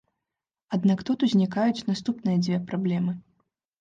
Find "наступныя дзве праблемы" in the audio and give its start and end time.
1.93-3.13